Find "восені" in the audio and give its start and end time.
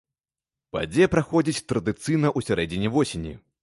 2.99-3.41